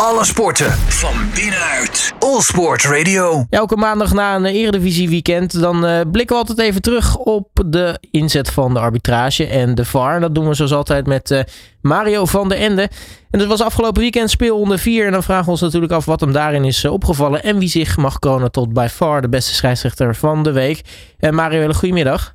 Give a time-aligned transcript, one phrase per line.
[0.00, 2.14] Alle sporten van binnenuit.
[2.18, 3.44] All Sport Radio.
[3.50, 7.98] Elke maandag na een Eredivisie weekend dan uh, blikken we altijd even terug op de
[8.10, 10.20] inzet van de arbitrage en de VAR.
[10.20, 11.40] Dat doen we zoals altijd met uh,
[11.82, 12.88] Mario van der Ende.
[13.30, 16.20] En dat was afgelopen weekend speelronde 4 en dan vragen we ons natuurlijk af wat
[16.20, 19.54] hem daarin is uh, opgevallen en wie zich mag kronen tot bij VAR de beste
[19.54, 20.80] scheidsrechter van de week.
[21.18, 22.34] En Mario, hele goedemiddag.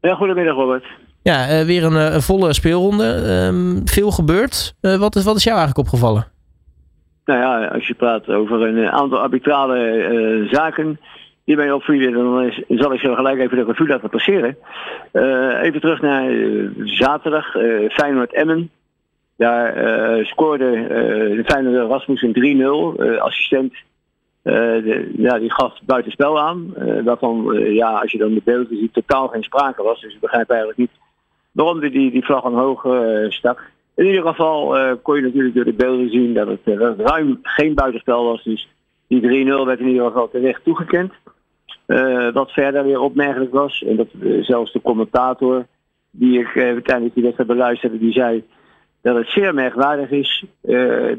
[0.00, 0.84] Ja, goedemiddag Robert.
[1.22, 3.04] Ja, weer een, een, volle speelronde.
[3.04, 4.74] Um, veel gebeurd.
[4.80, 6.34] wat, is, wat is jou eigenlijk opgevallen?
[7.26, 11.00] Nou ja, als je praat over een aantal arbitrale uh, zaken
[11.44, 14.56] die mij opvielen, dan zal ik zo gelijk even de revue laten passeren.
[15.12, 17.50] Uh, even terug naar uh, zaterdag,
[17.88, 18.70] Feyenoord-Emmen.
[19.36, 19.74] Daar
[20.24, 20.70] scoorde
[21.36, 22.32] de Feyenoord Rasmussen
[22.98, 23.18] 3-0.
[23.18, 23.74] assistent,
[24.42, 26.74] de, ja, die gaf buitenspel aan.
[27.04, 30.00] waarvan, ja, als je dan de beelden ziet, totaal geen sprake was.
[30.00, 30.90] Dus ik begrijp eigenlijk niet
[31.52, 32.86] waarom die, die vlag omhoog
[33.28, 33.70] stak.
[33.96, 37.38] In ieder geval uh, kon je natuurlijk door de beelden zien dat het uh, ruim
[37.42, 38.42] geen buitenspel was.
[38.42, 38.68] Dus
[39.06, 41.12] die 3-0 werd in ieder geval terecht toegekend.
[41.86, 44.08] Uh, wat verder weer opmerkelijk was, en dat
[44.40, 45.66] zelfs de commentator
[46.10, 48.44] die ik tijdens die wedstrijd beluisterde, die zei
[49.02, 50.44] dat het zeer merkwaardig is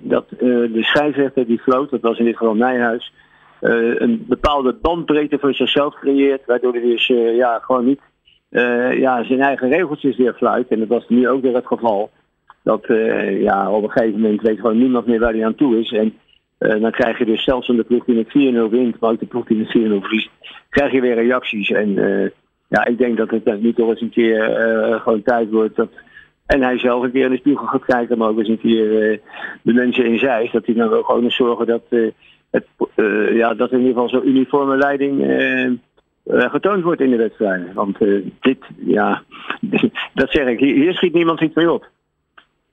[0.00, 3.12] dat de scheidsrechter die floot, dat was in dit geval Nijhuis,
[3.60, 8.00] een bepaalde bandbreedte voor zichzelf creëert, waardoor hij dus ja, gewoon niet
[8.98, 10.68] ja, zijn eigen regeltjes weer fluit.
[10.68, 12.10] En dat was nu ook weer het geval
[12.62, 15.78] dat uh, ja, op een gegeven moment weet gewoon niemand meer waar hij aan toe
[15.78, 15.92] is.
[15.92, 16.14] En
[16.58, 19.20] uh, dan krijg je dus zelfs van de ploeg die met 4-0 wint, maar ook
[19.20, 19.70] de ploeg die met 4-0
[20.00, 20.30] verliest,
[20.70, 21.70] krijg je weer reacties.
[21.70, 22.28] En uh,
[22.68, 24.40] ja, ik denk dat het nu toch eens een keer
[25.02, 25.90] gewoon tijd wordt dat.
[26.46, 29.20] En hij zelf een keer in de spiegel gaat kijken, maar ook eens een keer
[29.62, 30.52] de mensen in zijs.
[30.52, 31.82] Dat hij dan wel gewoon eens zorgen dat,
[32.50, 32.66] het,
[33.32, 35.24] ja, dat in ieder geval zo'n uniforme leiding
[36.24, 37.74] getoond wordt in de wedstrijden.
[37.74, 37.98] Want
[38.40, 39.22] dit, ja,
[40.14, 41.88] dat zeg ik, hier, hier schiet niemand iets mee op.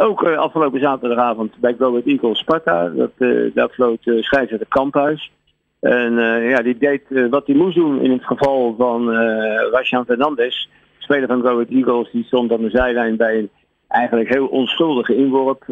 [0.00, 2.88] Ook uh, afgelopen zaterdagavond bij Go Eagles Sparta.
[2.88, 5.32] Dat, uh, daar floot uh, scheidsrechter Kamphuis.
[5.80, 10.68] En ja, die deed wat hij moest doen in het geval van uh, Fernandez.
[10.98, 12.10] Speler van Go Eagles.
[12.10, 13.50] Die stond aan de zijlijn bij een
[13.88, 15.64] eigenlijk heel onschuldige inworp.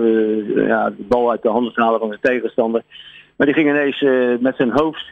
[0.54, 2.82] ja, de bal uit de handen halen van de tegenstander.
[3.36, 4.00] Maar die ging ineens
[4.40, 5.04] met zijn hoofd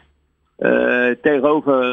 [1.21, 1.85] tegenover,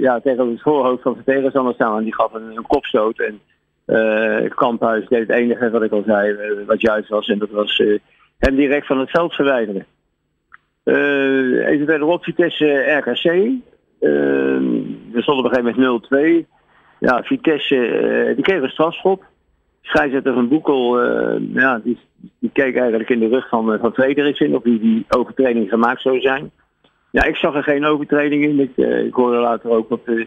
[0.00, 1.96] ja, tegenover het voorhoofd van zijn tegenstander staan.
[1.96, 3.18] En die gaf een, een kopstoot.
[3.18, 3.40] En
[3.86, 7.28] uh, Kamphuis deed het enige wat ik al zei, uh, wat juist was.
[7.28, 7.98] En dat was uh,
[8.38, 9.86] hem direct van het veld verwijderen.
[10.84, 12.66] even verderop, Vitesse
[12.98, 13.22] RKC.
[13.98, 16.52] we stonden op een gegeven moment 0-2.
[16.98, 19.24] Ja, Vitesse, die kreeg een strafschop.
[19.80, 21.02] Scheidsrechter van Boekel,
[21.54, 21.98] ja, die,
[22.38, 26.00] die, keek eigenlijk in de rug van, van Fredericks in of die, die overtreding gemaakt
[26.00, 26.50] zou zijn.
[27.10, 28.60] Ja, ik zag er geen overtreding in.
[28.60, 30.26] Ik, ik hoorde later ook op de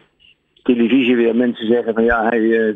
[0.64, 2.76] televisie weer mensen zeggen van ja, hij uh,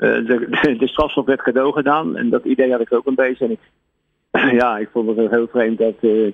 [0.28, 2.16] de, de strafschop werd cadeau gedaan.
[2.16, 3.44] En dat idee had ik ook een beetje.
[3.44, 3.60] En ik,
[4.60, 6.32] ja, ik vond het heel vreemd dat uh,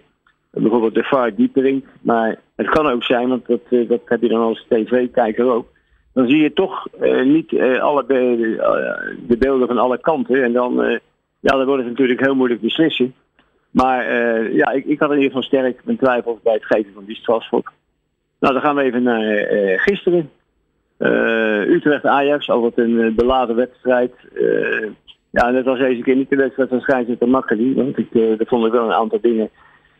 [0.50, 1.88] bijvoorbeeld de VAR dieper drinkt.
[2.00, 5.66] Maar het kan ook zijn, want dat, uh, dat heb je dan als tv-kijker ook.
[6.12, 6.87] Dan zie je toch
[7.25, 8.04] niet alle
[9.27, 10.43] de beelden van alle kanten.
[10.43, 11.00] En dan,
[11.41, 13.15] ja, dan wordt het natuurlijk heel moeilijk beslissen.
[13.71, 14.12] Maar
[14.53, 17.16] ja, ik, ik had in ieder geval sterk mijn twijfels bij het geven van die
[17.16, 17.72] strafschop.
[18.41, 19.48] Nou, dan gaan we even naar
[19.78, 20.31] gisteren.
[20.99, 24.12] Uh, Utrecht-Ajax, altijd een uh, beladen wedstrijd.
[24.34, 24.87] Uh,
[25.31, 27.75] ja, net was deze keer niet de wedstrijd van scheidsrechter Makkeli.
[27.75, 29.51] Want ik, uh, er vond ik wel een aantal dingen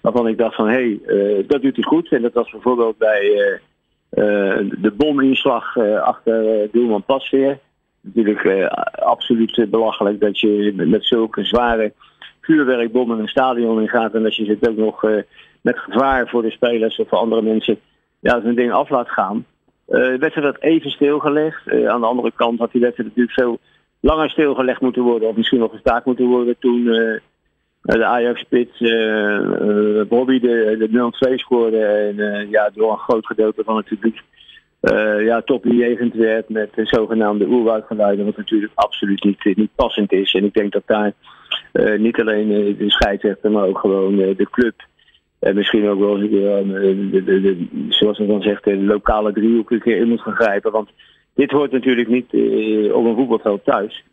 [0.01, 0.69] waarvan ik dacht van...
[0.69, 2.12] hé, hey, dat doet hij goed.
[2.12, 3.61] En dat was bijvoorbeeld bij
[4.81, 7.59] de bominslag achter doelman Pasveer.
[8.01, 11.93] Natuurlijk absoluut belachelijk dat je met zulke zware
[12.41, 14.15] vuurwerkbommen een stadion in gaat...
[14.15, 15.03] en dat je zit ook nog
[15.61, 17.78] met gevaar voor de spelers of voor andere mensen...
[18.21, 19.45] ja, zo'n ding af laat gaan...
[19.89, 21.67] Uh, de wedstrijd werd even stilgelegd.
[21.67, 23.59] Uh, aan de andere kant had die wedstrijd natuurlijk veel
[24.01, 25.29] langer stilgelegd moeten worden.
[25.29, 27.21] Of misschien nog gestaakt moeten worden toen uh,
[27.83, 28.79] de Ajax-spits
[30.09, 31.85] Bobby de, de 0-2 scoorde.
[31.85, 34.21] En ja, door een groot gedeelte van het publiek
[35.19, 35.65] ja, top
[36.13, 38.25] werd met de zogenaamde oerwoudgeluiden.
[38.25, 40.35] Wat natuurlijk absoluut niet, niet passend is.
[40.35, 41.13] En ik denk dat daar
[41.99, 44.75] niet alleen de scheidsrechter, maar ook gewoon de club
[45.39, 50.09] en misschien ook wel de, zoals men dan zegt, de lokale driehoek een keer in
[50.09, 50.72] moet gaan grijpen.
[50.72, 50.91] Want
[51.34, 54.05] dit hoort natuurlijk niet uh, op een voetbalveld thuis.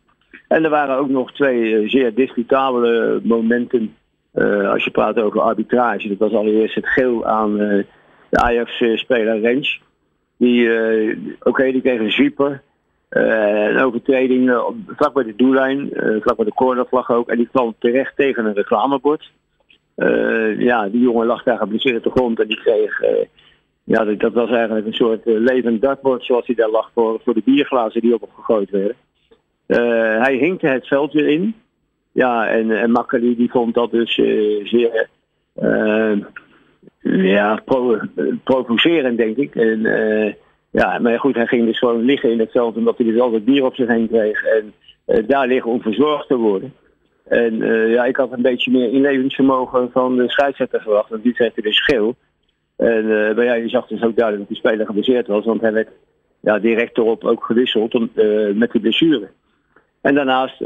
[0.48, 3.94] En er waren ook nog twee uh, zeer discutabele momenten.
[4.34, 6.08] Uh, als je praat over arbitrage.
[6.08, 7.86] Dat was allereerst het geel aan de
[8.30, 9.80] Ajax-speler Rens.
[10.36, 12.62] Die, oké, okay, die kreeg een zwieper.
[13.08, 14.50] een overtreding
[14.86, 15.90] vlak bij de doellijn,
[16.20, 17.28] vlak bij de cornervlag ook.
[17.28, 19.32] En die kwam terecht tegen een reclamebord.
[19.96, 23.02] Uh, ja, die jongen lag daar geblesseerd op de grond en die kreeg.
[23.02, 23.08] Uh,
[23.84, 27.34] ja, dat, was eigenlijk een soort uh, levend dartbord zoals hij daar lag voor, voor
[27.34, 28.96] de bierglazen die op hem gegooid werden.
[30.22, 31.54] hij hinkte het veld weer in.
[32.12, 34.14] Ja, en, en die vond dat dus
[34.64, 35.08] zeer
[37.02, 37.98] ja, pro,
[38.44, 39.54] provocerend, denk ik.
[39.54, 39.80] En,
[40.70, 43.44] ja, maar goed, hij ging dus gewoon liggen in het veld omdat hij dus altijd
[43.44, 44.44] bier op zich heen kreeg.
[44.44, 44.72] En
[45.26, 46.72] daar liggen om verzorgd te worden.
[47.24, 47.56] En
[47.90, 51.10] ja, ik had een beetje meer inlevingsvermogen van de scheidsrechter verwacht.
[51.10, 52.14] Want die hij dus schil.
[52.76, 55.44] En maar ja, je zag dus ook duidelijk dat die speler geblesseerd was.
[55.44, 55.88] Want hij werd
[56.40, 58.10] ja, direct erop ook gewisseld om,
[58.54, 59.28] met die blessure.
[60.00, 60.58] En daarnaast,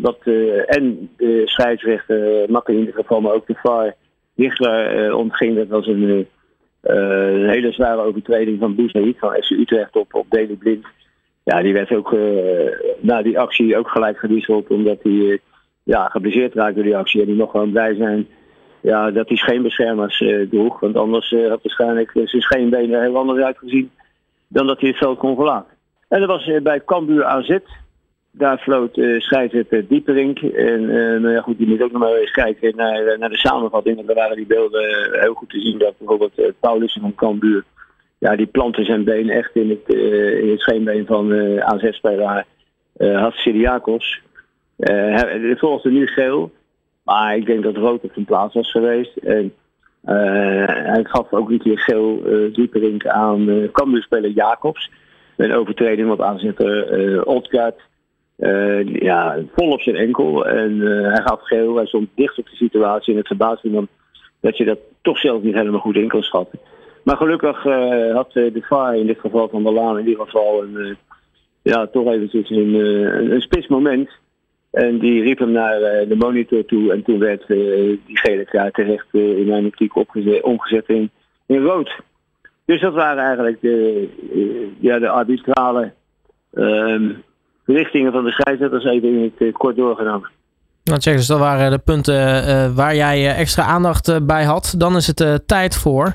[0.00, 0.18] wat,
[0.66, 3.94] en de scheidsrechter, Makker in ieder geval, maar ook de VAR,
[4.34, 5.56] Lichtler ontging.
[5.56, 6.26] Dat was een,
[6.80, 10.86] een hele zware overtreding van Boesnaïd van FC Utrecht op, op Deli Blind.
[11.44, 12.16] Ja, die werd ook
[13.00, 15.40] na die actie ook gelijk gewisseld, omdat hij
[15.88, 17.20] ja, geblesseerd raakte door die actie.
[17.20, 18.28] En die nog gewoon blij zijn
[18.80, 20.80] ja, dat hij scheenbeschermers droeg.
[20.80, 23.90] Want anders had waarschijnlijk zijn scheenbeen er heel anders uitgezien
[24.48, 25.76] dan dat hij het veld kon verlaten.
[26.08, 27.58] En dat was bij Cambuur AZ.
[28.30, 30.38] Daar floot uh, scheidsrechter Dieperink.
[30.38, 33.28] En uh, nou ja, goed, die moet ook nog maar eens kijken naar, eh, naar
[33.28, 34.06] de samenvatting.
[34.06, 37.64] daar waren die beelden heel goed te zien dat bijvoorbeeld uh, Paulussen van Cambuur...
[38.20, 39.96] Ja, die plantte zijn been echt in het,
[40.42, 42.44] in het scheenbeen van uh, AZ-speler
[42.98, 43.20] uh.
[44.78, 46.50] Hij volgde nu geel.
[47.04, 49.16] Maar ik denk dat rood op zijn plaats was geweest.
[49.16, 49.52] En
[50.04, 52.22] hij gaf ook een keer geel
[52.52, 54.90] Dieperink aan uh, Jacobs.
[55.36, 56.98] Een overtreding op aanzetter
[58.36, 60.46] uh, ja, vol op zijn enkel.
[60.46, 61.76] En hij gaf geel.
[61.76, 63.12] Hij stond dicht op de situatie.
[63.12, 63.88] En het verbaast me dan
[64.40, 66.58] dat je dat toch zelf niet helemaal goed in kan schatten.
[67.04, 67.62] Maar gelukkig
[68.12, 70.96] had de VAR in dit geval van de Laan in ieder geval een,
[71.62, 74.10] ja, toch eventjes een, een, een spits moment.
[74.70, 75.78] En die riep hem naar
[76.08, 76.92] de monitor toe.
[76.92, 81.10] En toen werd die gele kaart terecht in mijn optiek opgezet, omgezet in,
[81.46, 82.00] in rood.
[82.64, 84.08] Dus dat waren eigenlijk de,
[84.80, 85.92] ja, de arbitrale
[86.52, 87.12] ehm,
[87.64, 90.30] richtingen van de scheidsrechters even in het kort doorgenomen.
[90.88, 94.74] Nou, check, dus dat waren de punten uh, waar jij extra aandacht uh, bij had.
[94.78, 96.14] Dan is het uh, tijd voor.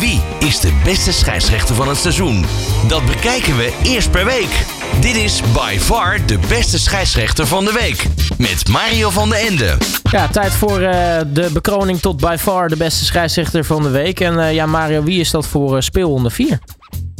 [0.00, 2.42] Wie is de beste scheidsrechter van het seizoen?
[2.88, 4.77] Dat bekijken we eerst per week.
[5.00, 8.06] Dit is by far de beste scheidsrechter van de week.
[8.38, 9.76] Met Mario van den Ende.
[10.10, 14.20] Ja, tijd voor de bekroning tot by far de beste scheidsrechter van de week.
[14.20, 16.58] En ja, Mario, wie is dat voor speelronde 4?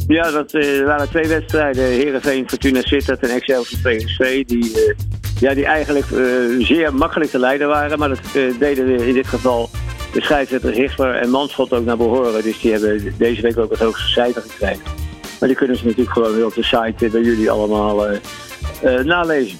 [0.07, 1.83] Ja, dat uh, waren twee wedstrijden.
[1.83, 4.45] Heerenveen, Fortuna Sittard en Excelsior PSV.
[4.45, 4.93] Die, uh,
[5.39, 7.99] ja, die eigenlijk uh, zeer makkelijk te leiden waren.
[7.99, 8.19] Maar dat
[8.59, 9.69] deden we in dit geval
[10.13, 12.43] de scheidsrechter Hichler en Manschot ook naar behoren.
[12.43, 14.98] Dus die hebben deze week ook het hoogste cijfer gekregen.
[15.39, 18.05] Maar die kunnen ze natuurlijk gewoon weer op de site bij jullie allemaal
[19.03, 19.57] nalezen.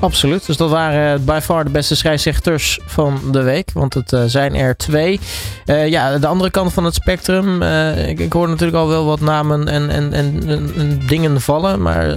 [0.00, 0.46] Absoluut.
[0.46, 3.70] Dus dat waren by far de beste scheidsrechters van de week.
[3.74, 5.20] Want het zijn er twee.
[5.64, 7.62] Ja, de andere kant van het spectrum.
[7.92, 11.82] Ik, ik, hoor natuurlijk al wel wat namen en, en, en, en dingen vallen.
[11.82, 12.16] Maar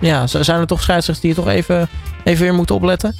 [0.00, 1.88] ja, zijn er toch scheidsrechters die je toch even,
[2.24, 3.14] even weer moeten opletten?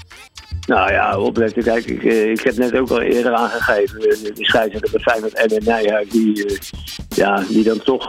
[0.66, 1.62] Nou ja, opletten.
[1.62, 4.00] Kijk, ik, ik heb net ook al eerder aangegeven.
[4.00, 6.08] De scheidsrechter bij Feyenoord en Nijhuis.
[6.08, 6.58] Die,
[7.08, 8.08] ja, die dan toch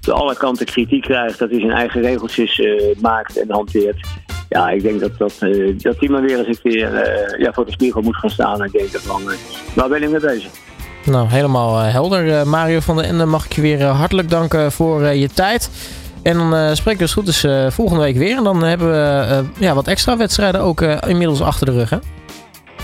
[0.00, 1.38] de alle kanten kritiek krijgt.
[1.38, 2.62] Dat hij zijn eigen regeltjes
[3.00, 4.06] maakt en hanteert.
[4.48, 7.52] Ja, ik denk dat, dat, uh, dat hij maar weer eens een keer uh, ja,
[7.52, 9.36] voor de spiegel moet gaan staan en denken van, uh,
[9.74, 10.50] waar ben ik mee bezig?
[11.04, 12.48] Nou, helemaal helder.
[12.48, 15.70] Mario van der Ende mag ik je weer hartelijk danken voor je tijd.
[16.24, 18.36] En dan spreken we dus goed dus volgende week weer.
[18.36, 21.98] En dan hebben we ja, wat extra wedstrijden ook inmiddels achter de rug, hè?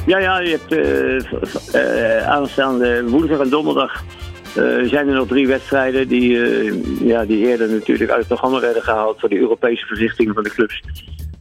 [0.07, 4.03] Ja, ja, je hebt aanstaande woensdag en donderdag
[4.82, 6.39] zijn er nog drie wedstrijden die,
[7.06, 10.51] ja, die eerder natuurlijk uit het programma werden gehaald voor de Europese verzichtingen van de
[10.51, 10.82] clubs.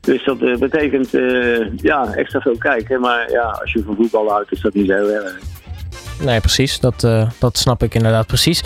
[0.02, 3.00] Dus dat uh, betekent uh, ja, extra veel kijken.
[3.02, 5.40] Maar ja, als je van voetbal houdt, is dat niet zo heel erg.
[6.20, 6.80] Nee, precies.
[6.80, 8.64] Dat, uh, dat snap ik inderdaad precies.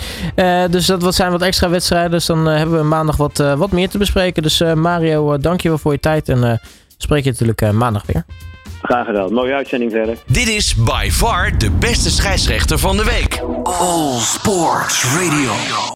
[0.70, 2.10] dus dat wat zijn wat extra wedstrijden.
[2.10, 4.42] Dus dan hebben we maandag wat, wat meer te bespreken.
[4.42, 6.28] Dus Mario, dank je wel voor je tijd.
[6.28, 6.60] En
[6.98, 8.24] spreek je natuurlijk maandag weer.
[8.84, 9.32] Graag gedaan.
[9.32, 10.16] Mooie uitzending verder.
[10.26, 13.42] Dit is by far de beste scheidsrechter van de week.
[13.62, 15.92] All Sports Radio.